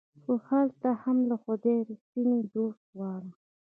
خو 0.23 0.33
هلته 0.49 0.89
هم 1.03 1.17
له 1.29 1.35
خدايه 1.43 1.81
ريښتيني 1.87 2.39
دوست 2.53 2.83
غواړم 2.95 3.33